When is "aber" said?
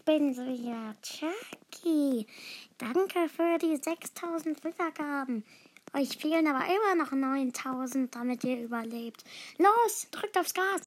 6.46-6.64